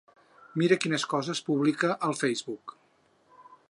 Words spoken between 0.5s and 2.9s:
Mira quines coses publica al facebook!